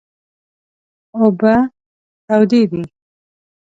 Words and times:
اوبه 1.17 1.53
تودې 2.25 2.61
دي 2.71 2.81